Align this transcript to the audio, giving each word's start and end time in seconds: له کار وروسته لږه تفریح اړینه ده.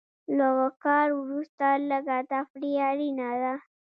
له 0.37 0.47
کار 0.83 1.07
وروسته 1.21 1.65
لږه 1.89 2.17
تفریح 2.31 2.77
اړینه 2.89 3.29
ده. 3.41 3.53